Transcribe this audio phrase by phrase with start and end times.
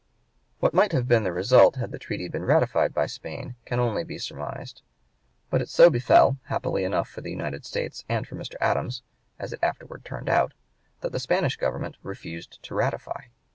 [0.61, 4.03] What might have been the result had the treaty been ratified by Spain can only
[4.03, 4.81] be surmised.
[5.51, 8.55] But it so befell happily enough for the United States and for Mr.
[8.59, 9.03] Adams,
[9.37, 10.55] as it afterwards turned out
[11.01, 13.25] that the Spanish government refused to ratify.